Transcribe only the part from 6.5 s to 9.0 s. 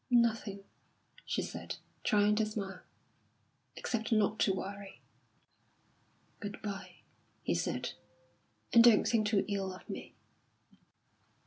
bye," he said. "And